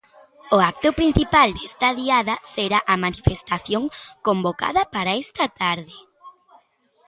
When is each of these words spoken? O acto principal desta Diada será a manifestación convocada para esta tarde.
O 0.55 0.57
acto 0.71 0.89
principal 0.99 1.47
desta 1.57 1.87
Diada 2.01 2.35
será 2.53 2.79
a 2.93 2.95
manifestación 3.05 3.83
convocada 4.27 4.81
para 4.95 5.17
esta 5.23 5.43
tarde. 5.61 5.97